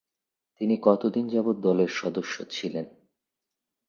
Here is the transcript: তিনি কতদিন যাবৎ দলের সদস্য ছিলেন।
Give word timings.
তিনি 0.61 0.75
কতদিন 0.81 1.25
যাবৎ 1.27 1.57
দলের 1.57 1.91
সদস্য 1.91 2.35
ছিলেন। 2.49 2.85